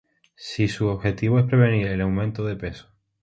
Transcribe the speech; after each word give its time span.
Si 0.35 0.67
su 0.67 0.87
objetivo 0.87 1.37
es 1.37 1.45
prevenir 1.45 1.85
el 1.85 2.01
aumento 2.01 2.43
de 2.43 2.55
peso 2.55 2.89